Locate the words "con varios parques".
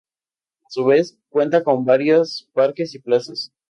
1.63-2.95